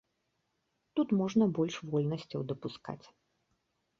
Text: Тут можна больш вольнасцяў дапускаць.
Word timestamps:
Тут 0.99 1.07
можна 1.19 1.43
больш 1.59 1.75
вольнасцяў 1.91 2.41
дапускаць. 2.53 3.01